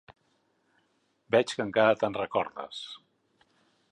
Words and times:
Veig 1.35 1.53
que 1.59 1.65
encara 1.67 1.99
te'n 2.05 2.19
recordes. 2.21 2.83